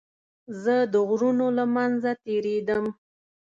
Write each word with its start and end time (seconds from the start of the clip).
زه 0.61 0.75
د 0.93 0.95
غرونو 1.07 1.47
له 1.57 1.65
منځه 1.75 2.11
تېرېدم. 2.25 2.85